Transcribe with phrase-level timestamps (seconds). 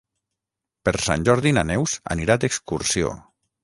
[0.89, 3.19] Per Sant Jordi na Neus anirà d'excursió.